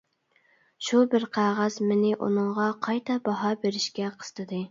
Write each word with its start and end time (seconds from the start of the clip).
شۇ 0.85 1.01
بىر 1.11 1.25
قەغەز 1.35 1.77
مېنى 1.91 2.15
ئۇنىڭغا 2.19 2.67
قايتا 2.87 3.21
باھا 3.29 3.55
بېرىشكە 3.67 4.13
قىستىدى. 4.23 4.59